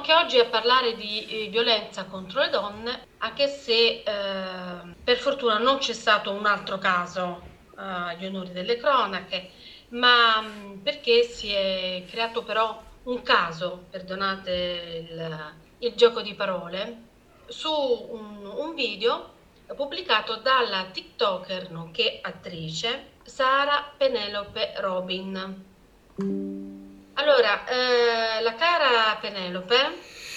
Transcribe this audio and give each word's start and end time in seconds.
Anche 0.00 0.14
oggi 0.14 0.38
a 0.38 0.46
parlare 0.46 0.94
di 0.94 1.26
eh, 1.26 1.48
violenza 1.48 2.04
contro 2.04 2.40
le 2.40 2.48
donne, 2.48 3.06
anche 3.18 3.48
se 3.48 4.02
eh, 4.02 4.02
per 5.04 5.18
fortuna 5.18 5.58
non 5.58 5.76
c'è 5.76 5.92
stato 5.92 6.32
un 6.32 6.46
altro 6.46 6.78
caso 6.78 7.42
eh, 7.76 7.82
agli 7.82 8.24
onori 8.24 8.50
delle 8.50 8.78
cronache, 8.78 9.50
ma 9.90 10.40
mh, 10.40 10.80
perché 10.82 11.24
si 11.24 11.52
è 11.52 12.06
creato 12.08 12.42
però 12.44 12.82
un 13.02 13.20
caso, 13.20 13.84
perdonate 13.90 15.06
il, 15.10 15.54
il 15.80 15.92
gioco 15.92 16.22
di 16.22 16.32
parole, 16.32 17.02
su 17.48 17.70
un, 17.70 18.50
un 18.56 18.74
video 18.74 19.34
pubblicato 19.76 20.36
dalla 20.36 20.86
TikToker 20.90 21.70
nonché 21.70 22.20
attrice 22.22 23.16
Sara 23.24 23.92
Penelope 23.98 24.72
Robin. 24.78 25.68
Allora, 27.20 27.66
eh, 27.66 28.40
la 28.40 28.54
cara 28.54 29.18
Penelope 29.20 29.76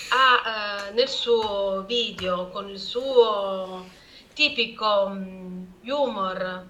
ha 0.09 0.89
eh, 0.89 0.91
nel 0.91 1.07
suo 1.07 1.85
video 1.87 2.49
con 2.49 2.69
il 2.69 2.77
suo 2.77 3.89
tipico 4.33 5.07
mh, 5.07 5.79
humor 5.89 6.67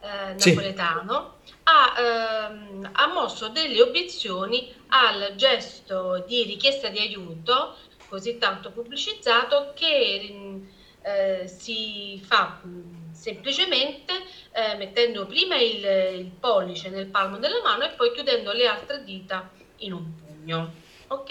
eh, 0.00 0.34
Sì, 0.38 0.50
napoletano 0.50 1.40
ha, 1.62 1.94
ehm, 1.98 2.90
ha 2.92 3.06
mosso 3.06 3.48
delle 3.48 3.80
obiezioni 3.80 4.70
al 4.88 5.32
gesto 5.34 6.22
di 6.26 6.42
richiesta 6.44 6.88
di 6.90 6.98
aiuto 6.98 7.78
così 8.06 8.36
tanto 8.36 8.70
pubblicizzato 8.70 9.72
che 9.74 10.28
mh, 10.30 10.68
eh, 11.06 11.48
si 11.48 12.20
fa 12.22 12.60
mh, 12.62 13.03
semplicemente 13.24 14.12
eh, 14.52 14.74
mettendo 14.74 15.24
prima 15.24 15.56
il, 15.56 15.82
il 16.18 16.30
pollice 16.38 16.90
nel 16.90 17.06
palmo 17.06 17.38
della 17.38 17.62
mano 17.62 17.84
e 17.84 17.90
poi 17.90 18.12
chiudendo 18.12 18.52
le 18.52 18.66
altre 18.66 19.02
dita 19.02 19.50
in 19.78 19.94
un 19.94 20.14
pugno. 20.14 20.74
Ok? 21.06 21.30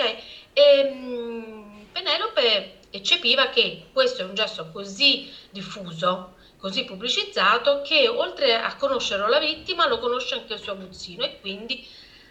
E, 0.53 0.83
mh, 0.89 1.86
Penelope 1.91 2.80
eccepiva 2.89 3.49
che 3.49 3.86
questo 3.94 4.23
è 4.23 4.25
un 4.25 4.33
gesto 4.33 4.71
così 4.71 5.31
diffuso, 5.52 6.33
così 6.58 6.83
pubblicizzato, 6.83 7.83
che 7.83 8.08
oltre 8.08 8.55
a 8.55 8.75
conoscere 8.75 9.30
la 9.30 9.39
vittima 9.39 9.88
lo 9.88 9.99
conosce 9.99 10.33
anche 10.33 10.53
il 10.53 10.59
suo 10.59 10.71
aguzzino 10.71 11.23
e 11.23 11.39
quindi 11.41 11.86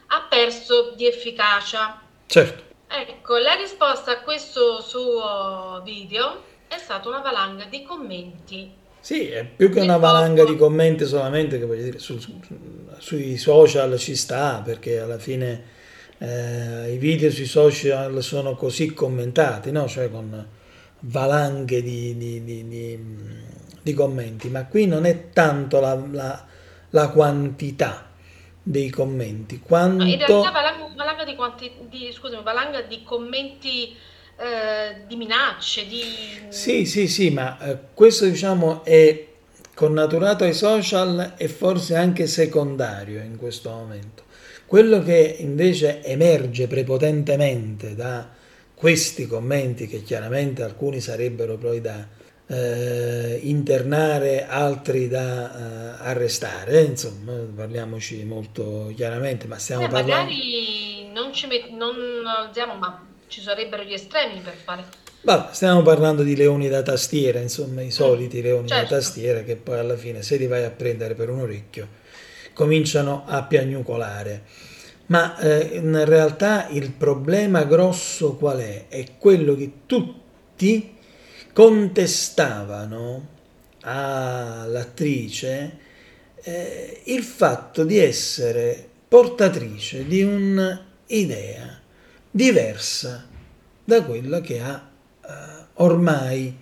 ha 0.09 0.23
perso 0.23 0.91
di 0.97 1.07
efficacia. 1.07 2.03
certo. 2.27 2.71
Ecco, 2.89 3.39
la 3.39 3.55
risposta 3.55 4.11
a 4.11 4.21
questo 4.21 4.81
suo 4.81 5.81
video 5.85 6.45
è 6.69 6.77
stata 6.77 7.09
una 7.09 7.21
valanga 7.21 7.65
di 7.65 7.83
commenti 7.85 8.81
Sì, 9.05 9.27
è 9.27 9.45
più 9.45 9.69
che 9.71 9.81
una 9.81 9.97
valanga 9.97 10.45
di 10.45 10.55
commenti 10.57 11.05
solamente 11.07 11.59
che 11.59 11.65
voglio 11.65 11.83
dire, 11.83 11.99
su- 11.99 12.19
su- 12.21 12.39
sui 12.99 13.37
social 13.37 13.99
ci 13.99 14.15
sta, 14.15 14.63
perché 14.65 15.01
alla 15.01 15.19
fine 15.19 15.65
eh, 16.19 16.93
i 16.93 16.99
video 16.99 17.29
sui 17.33 17.47
social 17.47 18.23
sono 18.23 18.55
così 18.55 18.95
commentati, 18.95 19.73
no? 19.73 19.89
Cioè 19.89 20.09
con 20.09 20.47
valanghe 21.01 21.83
di, 21.83 22.17
di- 22.17 22.45
di- 22.45 22.69
di- 22.69 22.99
commenti, 23.95 24.49
ma 24.51 24.67
qui 24.67 24.87
non 24.87 25.05
è 25.05 25.31
tanto 25.31 25.81
la, 25.81 25.95
la- 26.13 26.47
la 26.91 27.09
quantità 27.09 28.09
dei 28.63 28.89
commenti, 28.91 29.61
No, 29.65 30.05
in 30.05 30.17
realtà 30.19 30.27
quanto 30.27 30.53
valanga, 30.53 30.95
valanga 30.95 31.25
di, 31.25 31.35
quanti, 31.35 31.73
di, 31.89 32.13
scusami, 32.13 32.43
valanga 32.45 32.83
di 32.83 33.03
commenti, 33.03 33.97
eh, 34.43 35.07
di 35.07 35.17
minacce, 35.17 35.87
di... 35.87 36.03
Sì, 36.49 36.85
sì, 36.85 37.07
sì, 37.07 37.31
ma 37.31 37.59
eh, 37.61 37.79
questo 37.95 38.25
diciamo 38.25 38.85
è 38.85 39.27
connaturato 39.75 40.45
ai 40.45 40.53
social 40.53 41.35
e 41.37 41.49
forse 41.49 41.95
anche 41.95 42.27
secondario 42.27 43.21
in 43.23 43.37
questo 43.37 43.71
momento. 43.71 44.25
Quello 44.67 45.03
che 45.03 45.37
invece 45.39 46.03
emerge 46.03 46.67
prepotentemente 46.67 47.95
da 47.95 48.29
questi 48.75 49.27
commenti, 49.27 49.87
che 49.87 50.03
chiaramente 50.03 50.63
alcuni 50.63 51.01
sarebbero 51.01 51.57
poi 51.57 51.81
da 51.81 52.05
eh, 52.47 53.39
internare, 53.43 54.47
altri 54.47 55.09
da 55.09 55.99
eh, 56.01 56.09
arrestare, 56.09 56.83
insomma, 56.83 57.33
parliamoci 57.55 58.25
molto 58.25 58.93
chiaramente, 58.97 59.47
ma 59.47 59.59
stiamo 59.59 59.85
Eh, 59.85 59.89
parlando... 59.89 60.13
magari 60.13 61.11
non 61.13 61.33
ci 61.33 61.47
met- 61.47 61.69
non 61.71 61.95
alziamo, 62.27 62.75
ma 62.75 63.07
ci 63.33 63.41
sarebbero 63.41 63.83
gli 63.83 63.95
estremi 63.95 64.41
per 64.41 64.53
fare... 64.63 64.85
Vabbè, 65.23 65.55
stiamo 65.55 65.81
parlando 65.81 66.23
di 66.23 66.37
leoni 66.37 66.69
da 66.69 66.83
tastiera, 66.83 67.39
insomma, 67.39 67.81
i 67.81 67.91
soliti 67.91 68.43
leoni 68.43 68.69
da 68.69 68.81
Certo, 68.81 68.95
tastiera 68.95 69.43
che 69.43 69.57
poi 69.57 69.79
alla 69.79 69.97
fine, 69.97 70.21
se 70.21 70.37
li 70.37 70.47
vai 70.47 70.65
a 70.65 70.71
prendere 70.71 71.15
per 71.15 71.31
un 71.31 71.41
orecchio, 71.41 71.89
cominciano 72.53 73.25
a 73.27 73.43
piagnucolare. 73.45 74.43
Ma 75.07 75.39
eh, 75.39 75.79
in 75.79 76.05
realtà 76.05 76.69
il 76.69 76.91
problema 76.93 77.65
grosso 77.65 78.35
qual 78.35 78.59
è? 78.59 78.89
È 78.89 79.03
quello 79.17 79.55
che 79.55 79.73
tutti 79.87 80.99
contestavano 81.55 83.29
all'attrice 83.81 85.79
eh, 86.43 87.01
il 87.05 87.23
fatto 87.23 87.85
di 87.85 87.97
essere 87.99 88.89
portatrice 89.09 90.07
di 90.07 90.23
un'idea 90.23 91.82
diversa 92.35 93.29
da 93.85 94.03
quella 94.03 94.41
che 94.41 94.61
ha 94.61 94.91
eh, 95.23 95.29
ormai 95.75 96.57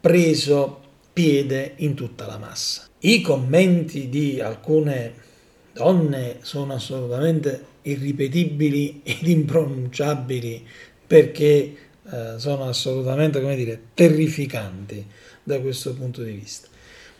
preso 0.00 0.80
piede 1.12 1.72
in 1.78 1.94
tutta 1.94 2.26
la 2.26 2.38
massa. 2.38 2.86
I 3.00 3.20
commenti 3.20 4.08
di 4.08 4.40
alcune 4.40 5.24
donne 5.72 6.38
sono 6.42 6.74
assolutamente 6.74 7.74
irripetibili 7.82 9.00
ed 9.04 9.26
impronunciabili 9.26 10.64
perché 11.06 11.76
eh, 12.08 12.34
sono 12.36 12.64
assolutamente, 12.64 13.40
come 13.40 13.56
dire, 13.56 13.80
terrificanti 13.94 15.04
da 15.42 15.60
questo 15.60 15.92
punto 15.94 16.22
di 16.22 16.32
vista. 16.32 16.68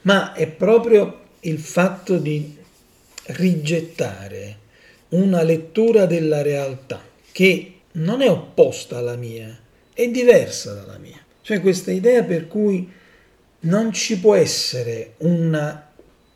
Ma 0.02 0.32
è 0.32 0.46
proprio 0.46 1.24
il 1.40 1.58
fatto 1.58 2.18
di 2.18 2.56
rigettare 3.26 4.58
una 5.08 5.42
lettura 5.42 6.06
della 6.06 6.42
realtà 6.42 7.02
che 7.32 7.75
non 7.96 8.22
è 8.22 8.30
opposta 8.30 8.98
alla 8.98 9.16
mia, 9.16 9.56
è 9.92 10.08
diversa 10.08 10.74
dalla 10.74 10.98
mia. 10.98 11.18
Cioè 11.42 11.60
questa 11.60 11.92
idea 11.92 12.24
per 12.24 12.48
cui 12.48 12.90
non 13.60 13.92
ci 13.92 14.18
può 14.18 14.34
essere 14.34 15.14
una 15.18 15.92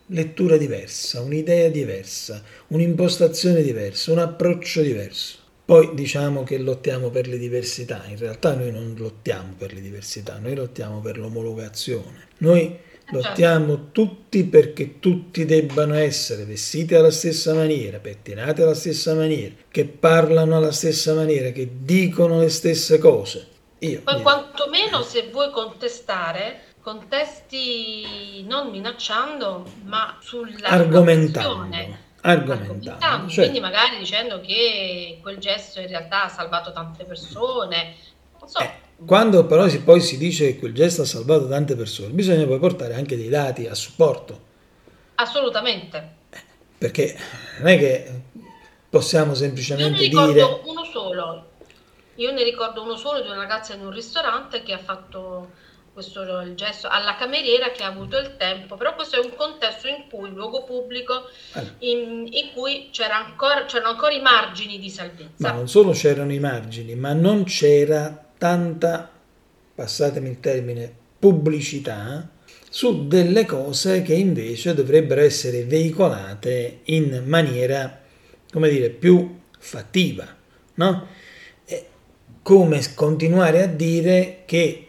lettura 0.06 0.56
diversa, 0.56 1.20
un'idea 1.20 1.68
diversa, 1.68 2.42
un'impostazione 2.68 3.62
diversa, 3.62 4.12
un 4.12 4.18
approccio 4.18 4.82
diverso. 4.82 5.38
Poi 5.64 5.90
diciamo 5.94 6.42
che 6.42 6.58
lottiamo 6.58 7.10
per 7.10 7.28
le 7.28 7.38
diversità, 7.38 8.04
in 8.08 8.18
realtà 8.18 8.54
noi 8.54 8.72
non 8.72 8.94
lottiamo 8.96 9.54
per 9.56 9.72
le 9.72 9.80
diversità, 9.80 10.38
noi 10.38 10.54
lottiamo 10.54 11.00
per 11.00 11.18
l'omologazione. 11.18 12.28
Noi. 12.38 12.88
Lottiamo 13.10 13.90
tutti 13.90 14.44
perché 14.44 14.98
tutti 14.98 15.44
debbano 15.44 15.94
essere 15.94 16.44
vestiti 16.44 16.94
alla 16.94 17.10
stessa 17.10 17.54
maniera, 17.54 17.98
pettinati 17.98 18.62
alla 18.62 18.74
stessa 18.74 19.14
maniera, 19.14 19.54
che 19.70 19.84
parlano 19.84 20.56
alla 20.56 20.72
stessa 20.72 21.14
maniera, 21.14 21.50
che 21.50 21.68
dicono 21.80 22.40
le 22.40 22.48
stesse 22.48 22.98
cose. 22.98 23.48
Io, 23.80 24.02
Poi 24.02 24.14
niente. 24.14 24.22
quantomeno 24.22 25.02
se 25.02 25.28
vuoi 25.32 25.50
contestare, 25.50 26.60
contesti 26.82 28.44
non 28.46 28.70
minacciando, 28.70 29.64
ma 29.84 30.16
sulla 30.20 30.68
argomentando, 30.68 31.98
Argomentando, 32.22 33.30
cioè, 33.30 33.44
quindi 33.44 33.60
magari 33.60 33.96
dicendo 33.96 34.40
che 34.40 35.18
quel 35.22 35.38
gesto 35.38 35.80
in 35.80 35.86
realtà 35.86 36.24
ha 36.24 36.28
salvato 36.28 36.70
tante 36.70 37.04
persone. 37.04 37.94
Non 38.38 38.48
so, 38.48 38.58
eh, 38.58 38.70
quando 39.04 39.46
però 39.46 39.68
si, 39.68 39.82
poi 39.82 40.00
si 40.00 40.18
dice 40.18 40.46
che 40.46 40.58
quel 40.58 40.74
gesto 40.74 41.02
ha 41.02 41.06
salvato 41.06 41.48
tante 41.48 41.76
persone, 41.76 42.08
bisogna 42.08 42.46
poi 42.46 42.58
portare 42.58 42.94
anche 42.94 43.16
dei 43.16 43.28
dati 43.28 43.66
a 43.66 43.74
supporto, 43.74 44.40
assolutamente. 45.16 46.16
perché 46.78 47.16
non 47.58 47.68
è 47.68 47.78
che 47.78 48.22
possiamo 48.88 49.26
Io 49.26 49.30
ne 49.30 49.36
semplicemente 49.36 50.02
ricordo 50.02 50.32
dire 50.32 50.60
uno 50.64 50.84
solo. 50.84 51.48
Io 52.16 52.32
ne 52.32 52.42
ricordo 52.42 52.82
uno 52.82 52.96
solo 52.96 53.22
di 53.22 53.28
una 53.28 53.38
ragazza 53.38 53.72
in 53.72 53.80
un 53.80 53.90
ristorante 53.90 54.62
che 54.62 54.74
ha 54.74 54.78
fatto 54.78 55.52
questo 55.92 56.22
il 56.40 56.54
gesto 56.54 56.86
alla 56.88 57.16
cameriera 57.16 57.70
che 57.70 57.82
ha 57.82 57.88
avuto 57.88 58.18
il 58.18 58.36
tempo, 58.36 58.76
però 58.76 58.94
questo 58.94 59.16
è 59.16 59.24
un 59.24 59.34
contesto 59.34 59.88
in 59.88 60.04
cui, 60.08 60.28
un 60.28 60.34
luogo 60.34 60.64
pubblico, 60.64 61.28
eh, 61.54 61.90
in, 61.90 62.26
in 62.30 62.52
cui 62.54 62.90
c'era 62.92 63.16
ancora, 63.16 63.64
c'erano 63.64 63.90
ancora 63.90 64.12
i 64.12 64.20
margini 64.20 64.78
di 64.78 64.86
ma 64.86 64.92
salvezza. 64.92 65.52
non 65.52 65.68
solo 65.68 65.92
c'erano 65.92 66.32
i 66.32 66.38
margini, 66.38 66.94
ma 66.94 67.12
non 67.12 67.44
c'era 67.44 68.29
tanta, 68.40 69.10
passatemi 69.74 70.30
il 70.30 70.40
termine, 70.40 70.90
pubblicità 71.18 72.26
su 72.70 73.06
delle 73.06 73.44
cose 73.44 74.00
che 74.00 74.14
invece 74.14 74.72
dovrebbero 74.72 75.20
essere 75.20 75.64
veicolate 75.64 76.78
in 76.84 77.24
maniera, 77.26 78.00
come 78.50 78.70
dire, 78.70 78.88
più 78.88 79.40
fattiva, 79.58 80.26
no? 80.76 81.06
È 81.66 81.84
come 82.40 82.80
continuare 82.94 83.62
a 83.62 83.66
dire 83.66 84.44
che 84.46 84.86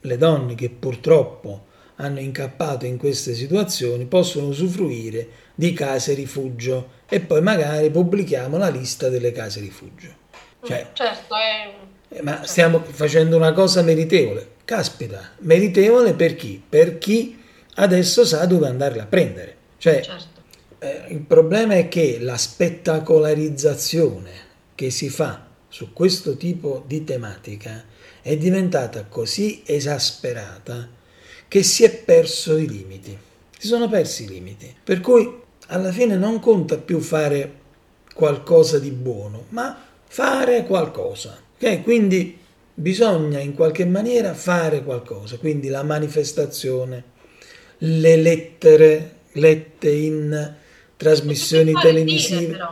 le 0.00 0.16
donne 0.16 0.54
che 0.54 0.70
purtroppo 0.70 1.66
hanno 1.96 2.20
incappato 2.20 2.86
in 2.86 2.96
queste 2.96 3.34
situazioni 3.34 4.06
possono 4.06 4.46
usufruire 4.46 5.28
di 5.54 5.74
case 5.74 6.14
rifugio 6.14 6.92
e 7.06 7.20
poi 7.20 7.42
magari 7.42 7.90
pubblichiamo 7.90 8.56
la 8.56 8.70
lista 8.70 9.10
delle 9.10 9.32
case 9.32 9.60
rifugio. 9.60 10.14
Cioè, 10.62 10.90
certo, 10.94 11.34
è... 11.36 11.74
Eh, 12.08 12.22
ma 12.22 12.44
stiamo 12.44 12.82
facendo 12.82 13.36
una 13.36 13.52
cosa 13.52 13.82
meritevole. 13.82 14.54
Caspita, 14.64 15.32
meritevole 15.38 16.14
per 16.14 16.34
chi? 16.34 16.62
Per 16.66 16.98
chi 16.98 17.38
adesso 17.74 18.24
sa 18.24 18.46
dove 18.46 18.66
andarla 18.66 19.02
a 19.04 19.06
prendere. 19.06 19.56
Cioè, 19.78 20.02
certo. 20.02 20.42
eh, 20.78 21.04
il 21.08 21.20
problema 21.20 21.74
è 21.74 21.88
che 21.88 22.18
la 22.20 22.36
spettacolarizzazione 22.36 24.30
che 24.74 24.90
si 24.90 25.08
fa 25.08 25.46
su 25.68 25.92
questo 25.92 26.36
tipo 26.36 26.82
di 26.86 27.04
tematica 27.04 27.84
è 28.22 28.36
diventata 28.36 29.04
così 29.04 29.62
esasperata 29.64 30.88
che 31.48 31.62
si 31.62 31.84
è 31.84 31.94
perso 31.94 32.56
i 32.56 32.66
limiti. 32.68 33.16
Si 33.58 33.66
sono 33.66 33.88
persi 33.88 34.24
i 34.24 34.28
limiti. 34.28 34.74
Per 34.82 35.00
cui 35.00 35.42
alla 35.68 35.92
fine 35.92 36.16
non 36.16 36.40
conta 36.40 36.76
più 36.76 36.98
fare 37.00 37.64
qualcosa 38.14 38.78
di 38.78 38.90
buono, 38.90 39.44
ma 39.50 39.84
fare 40.06 40.64
qualcosa. 40.64 41.38
Okay? 41.56 41.82
Quindi 41.82 42.38
bisogna 42.72 43.40
in 43.40 43.54
qualche 43.54 43.84
maniera 43.84 44.34
fare 44.34 44.82
qualcosa. 44.82 45.38
Quindi 45.38 45.68
la 45.68 45.82
manifestazione, 45.82 47.04
le 47.78 48.16
lettere 48.16 49.14
lette 49.36 49.90
in 49.90 50.54
trasmissioni 50.96 51.72
televisive. 51.72 52.46
Dire, 52.46 52.68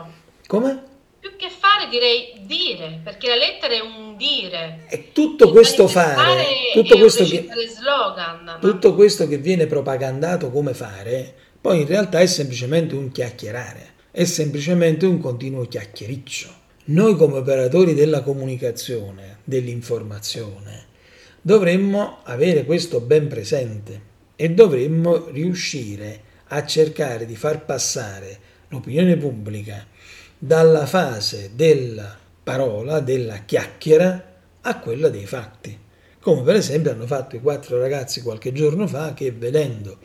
Come? 0.47 0.83
Più 1.21 1.37
che 1.37 1.49
fare 1.49 1.89
direi 1.89 2.43
dire, 2.47 3.01
perché 3.03 3.29
la 3.29 3.37
lettera 3.37 3.75
è 3.75 3.81
un 3.81 4.17
dire. 4.17 4.85
E 4.89 5.13
tutto 5.13 5.51
questo 5.51 5.89
fare, 5.89 6.45
tutto 6.73 6.99
questo, 6.99 7.25
che, 7.25 7.49
slogan, 7.69 8.59
tutto 8.61 8.95
questo 8.95 9.27
che 9.27 9.39
viene 9.39 9.67
propagandato 9.67 10.51
come 10.51 10.75
fare, 10.75 11.35
poi 11.61 11.81
in 11.81 11.87
realtà 11.87 12.21
è 12.21 12.27
semplicemente 12.27 12.95
un 12.95 13.11
chiacchierare, 13.11 13.93
è 14.11 14.25
semplicemente 14.25 15.07
un 15.07 15.19
continuo 15.19 15.67
chiacchiericcio. 15.67 16.63
Noi 16.87 17.17
come 17.17 17.39
operatori 17.39 17.95
della 17.95 18.21
comunicazione, 18.21 19.39
dell'informazione, 19.45 20.85
dovremmo 21.41 22.19
avere 22.25 22.67
questo 22.67 23.01
ben 23.01 23.27
presente 23.27 24.13
e 24.37 24.51
dovremmo 24.51 25.31
riuscire 25.31 26.21
a 26.49 26.67
cercare 26.67 27.25
di 27.25 27.37
far 27.37 27.65
passare 27.65 28.39
l'opinione 28.69 29.17
pubblica 29.17 29.87
dalla 30.37 30.85
fase 30.85 31.53
della 31.55 32.19
parola, 32.43 33.01
della 33.01 33.39
chiacchiera, 33.47 34.33
a 34.61 34.79
quella 34.79 35.09
dei 35.09 35.25
fatti. 35.25 35.79
Come 36.21 36.43
per 36.43 36.57
esempio 36.57 36.91
hanno 36.91 37.07
fatto 37.07 37.37
i 37.37 37.41
quattro 37.41 37.79
ragazzi 37.79 38.21
qualche 38.21 38.53
giorno 38.53 38.87
fa 38.87 39.15
che 39.15 39.33
vedendo 39.33 40.01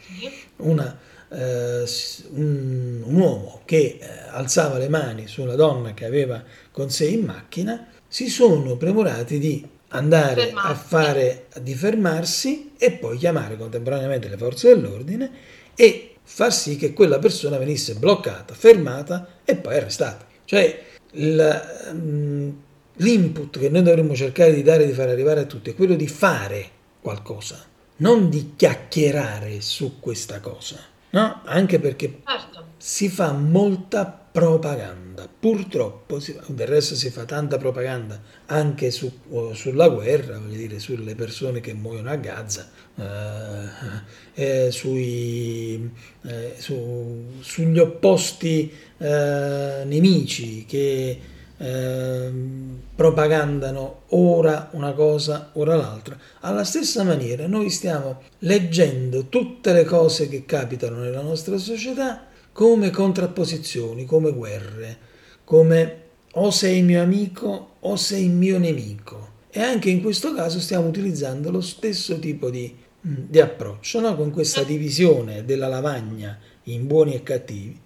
una, 0.57 0.97
eh, 1.29 1.83
un, 2.31 3.01
un, 3.05 3.15
uomo 3.15 3.61
che 3.65 3.97
eh, 3.99 4.07
alzava 4.29 4.77
le 4.77 4.89
mani 4.89 5.27
sulla 5.27 5.55
donna 5.55 5.93
che 5.93 6.05
aveva 6.05 6.43
con 6.71 6.89
sé 6.89 7.05
in 7.05 7.25
macchina, 7.25 7.87
si 8.07 8.29
sono 8.29 8.75
premurati 8.75 9.37
di 9.39 9.67
andare 9.89 10.45
Fermarsi. 10.47 10.71
a 10.71 10.75
fare, 10.75 11.45
di 11.61 11.73
fermarsi 11.73 12.71
e 12.77 12.91
poi 12.91 13.17
chiamare 13.17 13.57
contemporaneamente 13.57 14.27
le 14.27 14.37
forze 14.37 14.69
dell'ordine 14.69 15.31
e 15.75 16.15
far 16.23 16.53
sì 16.53 16.75
che 16.75 16.93
quella 16.93 17.19
persona 17.19 17.57
venisse 17.57 17.95
bloccata, 17.95 18.53
fermata 18.53 19.39
e 19.43 19.55
poi 19.55 19.75
arrestata. 19.75 20.27
Cioè 20.45 20.83
il, 21.11 21.91
mm, 21.93 22.49
l'input 22.97 23.59
che 23.59 23.69
noi 23.69 23.83
dovremmo 23.83 24.15
cercare 24.15 24.53
di 24.53 24.61
dare, 24.61 24.85
di 24.85 24.93
far 24.93 25.09
arrivare 25.09 25.41
a 25.41 25.45
tutti, 25.45 25.71
è 25.71 25.75
quello 25.75 25.95
di 25.95 26.07
fare 26.07 26.69
qualcosa, 27.01 27.63
non 27.97 28.29
di 28.29 28.53
chiacchierare 28.55 29.61
su 29.61 29.99
questa 29.99 30.39
cosa, 30.39 30.79
no? 31.11 31.41
Anche 31.45 31.79
perché 31.79 32.21
certo. 32.25 32.65
si 32.77 33.09
fa 33.09 33.31
molta 33.31 34.05
propaganda. 34.05 35.27
Purtroppo, 35.39 36.19
si, 36.19 36.37
del 36.47 36.67
resto 36.67 36.95
si 36.95 37.09
fa 37.09 37.25
tanta 37.25 37.57
propaganda 37.57 38.21
anche 38.47 38.91
su, 38.91 39.11
sulla 39.53 39.87
guerra, 39.89 40.37
voglio 40.37 40.57
dire, 40.57 40.79
sulle 40.79 41.15
persone 41.15 41.61
che 41.61 41.73
muoiono 41.73 42.09
a 42.09 42.15
Gaza, 42.15 42.69
eh, 42.95 44.65
eh, 44.65 44.71
sui, 44.71 45.91
eh, 46.23 46.55
su, 46.57 47.25
sugli 47.39 47.79
opposti 47.79 48.71
eh, 48.97 49.83
nemici 49.85 50.65
che 50.65 51.19
ehm, 51.59 52.79
propagandano 52.95 54.03
ora 54.09 54.69
una 54.73 54.93
cosa, 54.93 55.51
ora 55.53 55.75
l'altra. 55.75 56.17
Alla 56.39 56.63
stessa 56.63 57.03
maniera 57.03 57.47
noi 57.47 57.69
stiamo 57.69 58.21
leggendo 58.39 59.27
tutte 59.27 59.73
le 59.73 59.83
cose 59.83 60.27
che 60.27 60.45
capitano 60.45 60.97
nella 60.99 61.21
nostra 61.21 61.57
società 61.57 62.25
come 62.51 62.89
contrapposizioni, 62.89 64.05
come 64.05 64.31
guerre, 64.31 64.97
come 65.43 66.07
o 66.33 66.51
sei 66.51 66.81
mio 66.81 67.01
amico 67.01 67.75
o 67.79 67.95
sei 67.95 68.27
mio 68.27 68.57
nemico. 68.57 69.37
E 69.51 69.61
anche 69.61 69.89
in 69.89 70.01
questo 70.01 70.33
caso 70.33 70.59
stiamo 70.59 70.87
utilizzando 70.87 71.49
lo 71.51 71.61
stesso 71.61 72.19
tipo 72.19 72.49
di, 72.49 72.75
mm, 73.07 73.13
di 73.27 73.39
approccio, 73.39 73.99
no? 73.99 74.15
con 74.15 74.31
questa 74.31 74.63
divisione 74.63 75.43
della 75.43 75.67
lavagna 75.67 76.37
in 76.63 76.85
buoni 76.85 77.15
e 77.15 77.23
cattivi, 77.23 77.79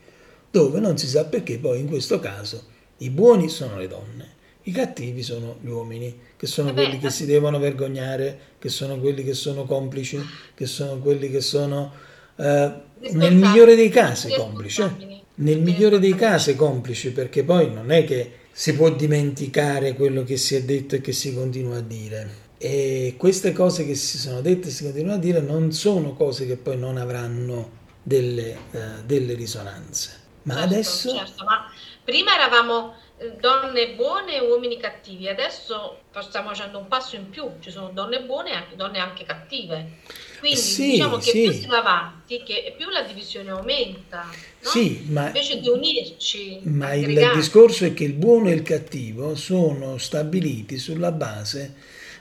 dove 0.52 0.80
non 0.80 0.98
si 0.98 1.08
sa 1.08 1.24
perché 1.26 1.58
poi 1.58 1.80
in 1.80 1.88
questo 1.88 2.20
caso 2.20 2.72
i 3.04 3.10
buoni 3.10 3.50
sono 3.50 3.78
le 3.78 3.88
donne, 3.88 4.28
i 4.64 4.72
cattivi 4.72 5.24
sono 5.24 5.58
gli 5.62 5.70
uomini, 5.70 6.18
che 6.38 6.48
sono 6.48 6.70
Vabbè, 6.70 6.84
quelli 6.84 7.00
che 7.00 7.10
si 7.10 7.26
devono 7.26 7.60
vergognare, 7.60 8.40
che 8.60 8.70
sono 8.70 8.98
quelli 8.98 9.24
che 9.24 9.34
sono 9.34 9.66
complici, 9.66 10.20
che 10.56 10.66
sono 10.66 11.00
quelli 11.00 11.30
che 11.30 11.42
sono 11.42 11.92
eh, 12.36 12.72
nel 13.12 13.36
migliore 13.36 13.76
dei 13.76 13.90
casi 13.90 14.34
complici. 14.34 14.82
Eh. 14.82 15.22
Nel 15.36 15.60
migliore 15.60 16.00
dei 16.00 16.16
casi 16.16 16.56
complici, 16.56 17.12
perché 17.12 17.44
poi 17.44 17.72
non 17.74 17.92
è 17.92 18.04
che 18.06 18.32
si 18.52 18.76
può 18.76 18.90
dimenticare 18.92 19.94
quello 19.96 20.24
che 20.24 20.38
si 20.38 20.56
è 20.56 20.64
detto 20.64 20.96
e 20.96 21.02
che 21.02 21.12
si 21.12 21.34
continua 21.34 21.78
a 21.78 21.82
dire. 21.82 22.42
E 22.58 23.16
queste 23.18 23.52
cose 23.52 23.86
che 23.86 23.96
si 23.96 24.18
sono 24.18 24.40
dette 24.40 24.70
e 24.70 24.72
si 24.72 24.84
continuano 24.84 25.18
a 25.18 25.20
dire 25.20 25.42
non 25.42 25.74
sono 25.74 26.14
cose 26.14 26.46
che 26.46 26.56
poi 26.56 26.78
non 26.78 26.98
avranno 26.98 27.82
delle, 28.02 28.56
uh, 28.72 28.78
delle 29.06 29.34
risonanze. 29.34 30.22
Ma 30.44 30.54
certo, 30.54 30.74
adesso... 30.74 31.16
Certo, 31.16 31.44
ma 31.44 31.72
prima 32.04 32.34
eravamo 32.34 32.96
eh, 33.18 33.34
donne 33.40 33.94
buone 33.96 34.36
e 34.36 34.42
uomini 34.42 34.78
cattivi, 34.78 35.28
adesso 35.28 36.00
stiamo 36.22 36.50
facendo 36.50 36.80
un 36.80 36.88
passo 36.88 37.16
in 37.16 37.30
più, 37.30 37.50
ci 37.60 37.72
sono 37.72 37.90
donne 37.90 38.22
buone 38.22 38.52
e 38.52 38.56
anche 38.56 38.76
donne 38.76 39.00
anche 39.00 39.24
cattive. 39.24 40.00
Quindi 40.40 40.60
sì, 40.60 40.92
diciamo 40.92 41.18
che 41.18 41.32
sì. 41.32 41.42
più 41.44 41.52
si 41.52 41.66
va 41.68 41.78
avanti, 41.78 42.44
che 42.44 42.74
più 42.78 42.90
la 42.90 43.04
divisione 43.04 43.52
aumenta. 43.52 44.24
No? 44.24 44.70
Sì, 44.70 45.06
ma, 45.08 45.28
Invece 45.28 45.60
di 45.60 45.70
unirci. 45.70 46.60
Ma 46.64 46.88
aggregati. 46.88 47.34
il 47.34 47.42
discorso 47.42 47.86
è 47.86 47.94
che 47.94 48.04
il 48.04 48.14
buono 48.14 48.50
e 48.50 48.54
il 48.54 48.62
cattivo 48.62 49.36
sono 49.36 49.98
stabiliti 49.98 50.78
sulla 50.78 51.12
base 51.12 51.76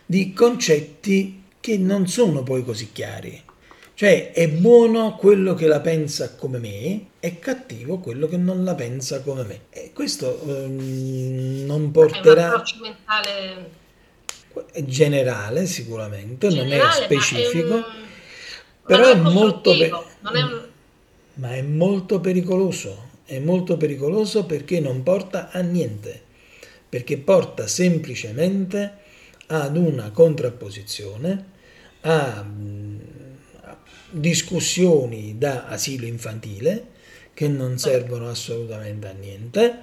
di 0.06 0.32
concetti 0.32 1.42
che 1.58 1.78
non 1.78 2.06
sono 2.06 2.42
poi 2.42 2.64
così 2.64 2.92
chiari. 2.92 3.42
Cioè 3.94 4.32
è 4.32 4.48
buono 4.48 5.16
quello 5.16 5.54
che 5.54 5.66
la 5.66 5.80
pensa 5.80 6.34
come 6.34 6.58
me, 6.58 7.06
è 7.22 7.38
cattivo 7.38 8.00
quello 8.00 8.26
che 8.26 8.36
non 8.36 8.64
la 8.64 8.74
pensa 8.74 9.22
come 9.22 9.44
me. 9.44 9.60
E 9.70 9.92
questo 9.94 10.40
um, 10.42 11.64
non 11.64 11.92
porterà... 11.92 12.42
È 12.42 12.46
un 12.46 12.52
approccio 12.52 12.76
mentale 12.80 13.80
generale 14.84 15.66
sicuramente, 15.66 16.48
generale, 16.48 16.76
non 16.76 16.88
è 16.88 16.92
specifico. 16.92 17.74
È 17.74 17.74
un 17.76 17.84
però 18.84 19.04
è, 19.04 19.12
è 19.12 19.14
molto 19.14 19.76
pe- 19.76 19.88
è 19.88 19.92
un... 20.42 20.62
ma 21.34 21.54
è 21.54 21.62
molto 21.62 22.20
pericoloso 22.20 23.10
è 23.24 23.38
molto 23.38 23.76
pericoloso 23.76 24.44
perché 24.44 24.80
non 24.80 25.02
porta 25.02 25.50
a 25.50 25.60
niente 25.60 26.20
perché 26.88 27.16
porta 27.18 27.66
semplicemente 27.66 28.98
ad 29.46 29.76
una 29.76 30.10
contrapposizione 30.10 31.50
a, 32.00 32.44
a 33.60 33.78
discussioni 34.10 35.38
da 35.38 35.66
asilo 35.66 36.06
infantile 36.06 36.90
che 37.42 37.48
non 37.48 37.76
servono 37.76 38.28
assolutamente 38.28 39.08
a 39.08 39.12
niente 39.12 39.78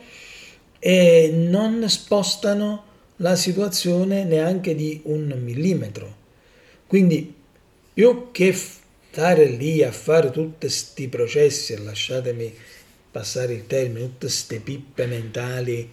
e 0.80 1.30
non 1.34 1.89
spostano 1.89 2.86
la 3.18 3.36
situazione 3.36 4.24
neanche 4.24 4.74
di 4.75 5.01
un 5.04 5.38
millimetro. 5.44 6.16
Quindi 6.88 7.36
più 7.94 8.30
che 8.32 8.54
stare 8.54 9.46
lì 9.46 9.84
a 9.84 9.92
fare 9.92 10.32
tutti 10.32 10.68
questi 10.68 11.10
processi, 11.10 11.74
e 11.74 11.80
lasciatemi 11.80 12.54
passare 13.12 13.51
il 13.56 13.68
termine, 13.68 14.06
tutte 14.06 14.28
queste 14.28 14.60
pippe 14.60 15.06
mentali 15.06 15.89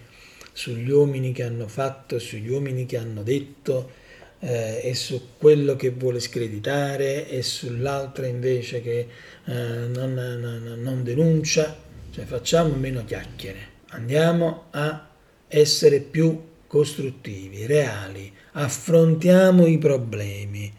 sugli 0.53 0.89
uomini 0.89 1.33
che 1.33 1.43
hanno 1.43 1.67
fatto, 1.67 2.17
sugli 2.17 2.47
uomini 2.47 2.85
che 2.85 2.95
hanno 2.95 3.23
detto 3.23 3.91
eh, 4.39 4.81
e 4.83 4.93
su 4.93 5.29
quello 5.37 5.75
che 5.75 5.89
vuole 5.91 6.19
screditare 6.19 7.27
e 7.29 7.41
sull'altra 7.41 8.27
invece 8.27 8.81
che 8.81 9.07
eh, 9.45 9.53
non, 9.53 10.13
non, 10.13 10.79
non 10.81 11.03
denuncia, 11.03 11.75
cioè 12.11 12.25
facciamo 12.25 12.73
meno 12.75 13.03
chiacchiere, 13.05 13.59
andiamo 13.89 14.65
a 14.71 15.09
essere 15.47 15.99
più 15.99 16.41
costruttivi, 16.67 17.65
reali, 17.65 18.31
affrontiamo 18.53 19.65
i 19.65 19.77
problemi, 19.77 20.71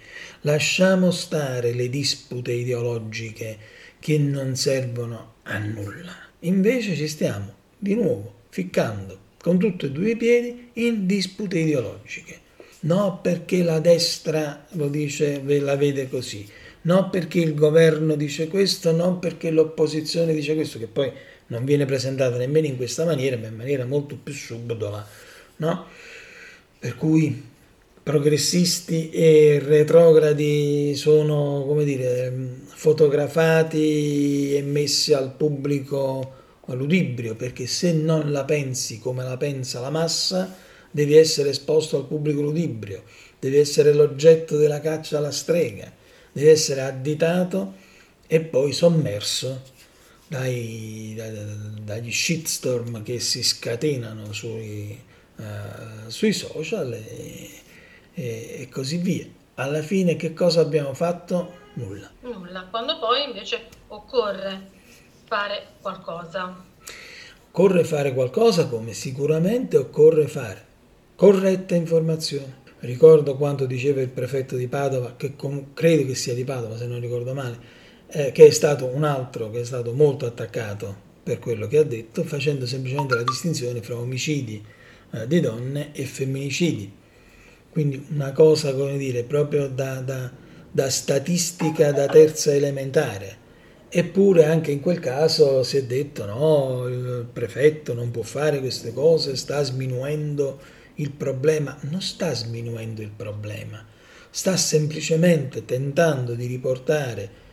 lasciamo 0.43 1.11
stare 1.11 1.73
le 1.73 1.89
dispute 1.89 2.53
ideologiche 2.53 3.57
che 3.99 4.19
non 4.19 4.55
servono 4.57 5.35
a 5.45 5.59
nulla. 5.59 6.15
Invece 6.41 6.95
ci 6.95 7.09
stiamo 7.09 7.55
di 7.79 7.95
nuovo 7.95 8.35
ficcando 8.51 9.27
con 9.41 9.59
tutti 9.59 9.87
e 9.87 9.91
due 9.91 10.11
i 10.11 10.17
piedi 10.17 10.71
in 10.75 11.07
dispute 11.07 11.59
ideologiche. 11.59 12.47
No 12.81 13.19
perché 13.21 13.63
la 13.65 13.81
destra 13.81 14.67
lo 14.73 14.89
dice, 14.89 15.43
la 15.45 15.77
vede 15.77 16.09
così, 16.09 16.47
no 16.83 17.11
perché 17.11 17.41
il 17.41 17.55
governo 17.55 18.15
dice 18.15 18.47
questo, 18.47 18.93
non 18.93 19.19
perché 19.19 19.51
l'opposizione 19.51 20.33
dice 20.33 20.55
questo, 20.55 20.79
che 20.79 20.87
poi 20.87 21.11
non 21.49 21.65
viene 21.65 21.87
presentata 21.87 22.37
nemmeno 22.37 22.67
in 22.67 22.77
questa 22.77 23.05
maniera, 23.05 23.37
ma 23.37 23.49
in 23.49 23.57
maniera 23.57 23.85
molto 23.85 24.17
più 24.17 24.33
subdola, 24.33 25.05
no? 25.57 25.87
Per 26.79 26.95
cui 26.95 27.47
progressisti 28.01 29.11
e 29.11 29.61
retrogradi 29.63 30.95
sono, 30.95 31.65
come 31.67 31.85
dire, 31.85 32.33
fotografati 32.67 34.55
e 34.55 34.63
messi 34.63 35.13
al 35.13 35.35
pubblico 35.35 36.35
ludibrio, 36.67 37.35
perché 37.35 37.67
se 37.67 37.93
non 37.93 38.31
la 38.31 38.45
pensi 38.45 38.99
come 39.01 39.25
la 39.25 39.37
pensa 39.37 39.81
la 39.81 39.91
massa, 39.91 40.57
devi 40.91 41.17
essere 41.17 41.51
esposto 41.51 41.97
al 41.97 42.07
pubblico 42.07 42.41
ludibrio, 42.41 43.03
devi 43.39 43.57
essere 43.57 43.93
l'oggetto 43.93 44.57
della 44.57 44.81
caccia 44.81 45.19
alla 45.19 45.31
strega, 45.31 45.91
devi 46.33 46.49
essere 46.49 46.83
additato 46.83 47.75
e 48.27 48.41
poi 48.41 48.73
sommerso 48.73 49.63
dai, 50.27 51.15
dai, 51.17 51.33
dagli 51.83 52.13
shitstorm 52.13 53.03
che 53.03 53.21
si 53.21 53.43
scatenano 53.43 54.33
sui, 54.33 54.99
uh, 55.37 56.09
sui 56.09 56.33
social 56.33 56.93
e, 56.93 57.51
e, 58.15 58.57
e 58.61 58.69
così 58.71 58.99
via. 58.99 59.27
Alla 59.55 59.83
fine 59.83 60.17
che 60.17 60.35
cosa 60.35 60.61
abbiamo 60.61 60.95
fatto? 60.95 61.67
Nulla. 61.75 62.11
Nulla, 62.21 62.67
quando 62.71 62.99
poi 62.99 63.25
invece 63.25 63.67
occorre 63.89 64.71
fare 65.25 65.67
qualcosa. 65.81 66.65
Occorre 67.49 67.83
fare 67.85 68.13
qualcosa 68.13 68.67
come 68.69 68.93
sicuramente 68.93 69.77
occorre 69.77 70.29
fare 70.29 70.68
corretta 71.19 71.75
informazione. 71.75 72.67
Ricordo 72.79 73.35
quanto 73.35 73.67
diceva 73.67 74.01
il 74.01 74.09
prefetto 74.09 74.55
di 74.55 74.69
Padova, 74.69 75.17
che 75.17 75.35
com- 75.35 75.75
credo 75.75 76.07
che 76.07 76.15
sia 76.15 76.33
di 76.33 76.45
Padova 76.45 76.77
se 76.77 76.87
non 76.87 77.01
ricordo 77.01 77.35
male, 77.35 77.59
eh, 78.07 78.31
che 78.31 78.47
è 78.47 78.51
stato 78.51 78.87
un 78.87 79.03
altro 79.03 79.51
che 79.51 79.63
è 79.63 79.65
stato 79.65 79.93
molto 79.95 80.27
attaccato 80.27 80.95
per 81.25 81.41
quello 81.41 81.67
che 81.67 81.79
ha 81.79 81.83
detto, 81.83 82.23
facendo 82.23 82.67
semplicemente 82.67 83.17
la 83.17 83.25
distinzione 83.25 83.83
fra 83.83 83.97
omicidi 83.97 84.65
eh, 85.11 85.27
di 85.27 85.41
donne 85.41 85.91
e 85.93 86.05
femminicidi. 86.05 86.93
Quindi 87.69 88.07
una 88.11 88.31
cosa, 88.31 88.73
come 88.73 88.97
dire, 88.97 89.25
proprio 89.25 89.67
da, 89.67 89.97
da, 89.97 90.31
da 90.71 90.89
statistica 90.89 91.91
da 91.91 92.07
terza 92.07 92.55
elementare 92.55 93.47
Eppure 93.91 94.45
anche 94.45 94.71
in 94.71 94.81
quel 94.81 95.01
caso 95.01 95.63
si 95.63 95.79
è 95.79 95.85
detto 95.85 96.27
no, 96.27 96.87
il 96.89 97.27
prefetto 97.33 97.95
non 97.95 98.11
può 98.11 98.23
fare 98.23 98.61
queste 98.61 98.93
cose, 98.93 99.35
sta 99.35 99.63
sminuendo 99.63 100.61
il 100.99 101.11
problema. 101.11 101.77
Non 101.83 102.01
sta 102.01 102.35
sminuendo 102.35 103.03
il 103.03 103.11
problema, 103.11 103.85
sta 104.31 104.57
semplicemente 104.57 105.65
tentando 105.65 106.35
di 106.35 106.47
riportare 106.47 107.47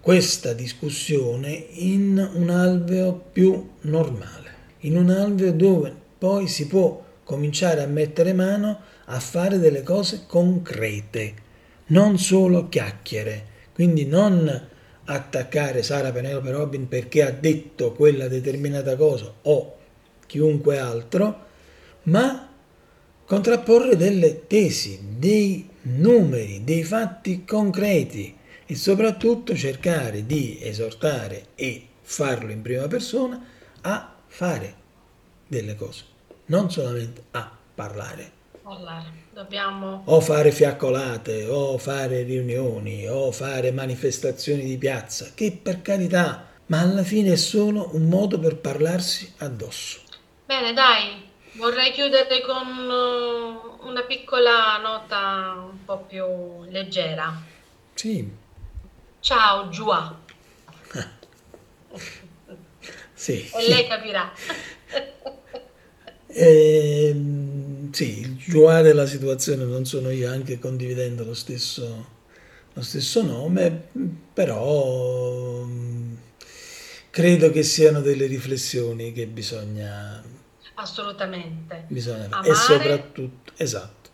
questa 0.00 0.54
discussione 0.54 1.50
in 1.50 2.30
un 2.34 2.48
alveo 2.48 3.12
più 3.12 3.70
normale, 3.82 4.54
in 4.80 4.96
un 4.96 5.10
alveo 5.10 5.52
dove 5.52 5.94
poi 6.18 6.48
si 6.48 6.66
può 6.66 7.04
cominciare 7.24 7.82
a 7.82 7.86
mettere 7.86 8.32
mano 8.32 8.80
a 9.06 9.20
fare 9.20 9.58
delle 9.58 9.82
cose 9.82 10.24
concrete, 10.26 11.34
non 11.86 12.18
solo 12.18 12.68
chiacchiere. 12.68 13.48
Quindi 13.72 14.06
non 14.06 14.68
attaccare 15.04 15.82
Sara 15.82 16.12
Penelope 16.12 16.50
Robin 16.50 16.86
perché 16.86 17.22
ha 17.22 17.30
detto 17.30 17.92
quella 17.92 18.28
determinata 18.28 18.96
cosa 18.96 19.32
o 19.42 19.76
chiunque 20.26 20.78
altro, 20.78 21.46
ma 22.04 22.49
contrapporre 23.30 23.94
delle 23.94 24.48
tesi, 24.48 24.98
dei 25.16 25.68
numeri, 25.82 26.64
dei 26.64 26.82
fatti 26.82 27.44
concreti 27.44 28.36
e 28.66 28.74
soprattutto 28.74 29.54
cercare 29.54 30.26
di 30.26 30.58
esortare 30.60 31.50
e 31.54 31.86
farlo 32.02 32.50
in 32.50 32.60
prima 32.60 32.88
persona 32.88 33.40
a 33.82 34.16
fare 34.26 34.74
delle 35.46 35.76
cose, 35.76 36.02
non 36.46 36.72
solamente 36.72 37.22
a 37.30 37.56
parlare. 37.72 38.32
Dobbiamo... 39.32 40.02
O 40.06 40.20
fare 40.20 40.50
fiaccolate, 40.50 41.46
o 41.46 41.78
fare 41.78 42.24
riunioni, 42.24 43.06
o 43.06 43.30
fare 43.30 43.70
manifestazioni 43.70 44.64
di 44.64 44.76
piazza, 44.76 45.30
che 45.36 45.52
per 45.52 45.82
carità, 45.82 46.48
ma 46.66 46.80
alla 46.80 47.04
fine 47.04 47.34
è 47.34 47.36
solo 47.36 47.90
un 47.92 48.08
modo 48.08 48.40
per 48.40 48.56
parlarsi 48.56 49.34
addosso. 49.38 50.00
Bene, 50.46 50.72
dai, 50.72 51.29
vorrei 51.52 51.92
chiudere 51.92 52.40
con 52.42 52.66
uh, 52.66 53.86
una 53.86 54.02
piccola 54.02 54.78
nota 54.78 55.68
un 55.70 55.84
po' 55.84 55.98
più 55.98 56.64
leggera. 56.64 57.42
Sì. 57.94 58.28
Ciao, 59.20 59.68
Giua. 59.68 60.18
sì. 63.14 63.50
E 63.52 63.68
lei 63.68 63.86
capirà. 63.86 64.32
ehm 66.28 67.60
sì, 67.92 68.20
il 68.20 68.36
Joa 68.36 68.82
della 68.82 69.06
situazione 69.06 69.64
non 69.64 69.84
sono 69.84 70.10
io, 70.10 70.30
anche 70.30 70.58
condividendo 70.58 71.24
lo 71.24 71.34
stesso, 71.34 72.06
lo 72.72 72.82
stesso 72.82 73.22
nome, 73.22 73.88
però 74.32 75.64
mm, 75.64 76.14
credo 77.10 77.50
che 77.50 77.62
siano 77.62 78.00
delle 78.00 78.26
riflessioni 78.26 79.12
che 79.12 79.26
bisogna... 79.26 80.38
Assolutamente. 80.80 81.84
Bisogna 81.88 82.26
Amare, 82.26 82.48
e 82.48 82.54
soprattutto, 82.54 83.52
esatto. 83.56 84.08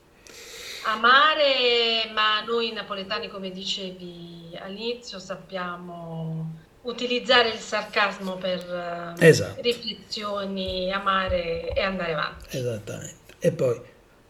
Amare, 0.87 2.11
ma 2.13 2.41
noi 2.45 2.73
napoletani, 2.73 3.29
come 3.29 3.51
dicevi 3.51 4.57
all'inizio, 4.61 5.19
sappiamo 5.19 6.65
utilizzare 6.83 7.51
il 7.51 7.59
sarcasmo 7.59 8.37
per 8.37 9.15
eh, 9.19 9.27
esatto. 9.27 9.61
riflessioni, 9.61 10.93
amare 10.93 11.73
e 11.73 11.83
andare 11.83 12.13
avanti. 12.13 12.57
Esattamente. 12.57 13.35
E 13.39 13.53
poi 13.53 13.81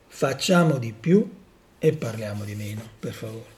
facciamo 0.06 0.78
di 0.78 0.92
più 0.92 1.28
e 1.78 1.92
parliamo 1.92 2.44
di 2.44 2.54
meno, 2.54 2.82
per 2.98 3.12
favore. 3.12 3.55